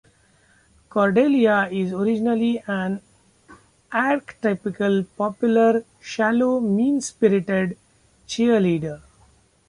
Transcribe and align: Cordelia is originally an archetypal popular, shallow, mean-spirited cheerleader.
Cordelia 0.89 1.69
is 1.71 1.93
originally 1.93 2.57
an 2.65 3.03
archetypal 3.91 5.03
popular, 5.15 5.85
shallow, 5.99 6.59
mean-spirited 6.59 7.77
cheerleader. 8.27 9.03